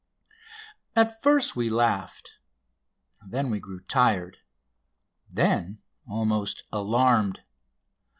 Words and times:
At 0.95 1.21
first 1.21 1.55
we 1.55 1.69
laughed. 1.69 2.31
Then 3.23 3.51
we 3.51 3.59
grew 3.59 3.81
tired. 3.81 4.37
Then 5.29 5.83
almost 6.07 6.63
alarmed. 6.71 7.41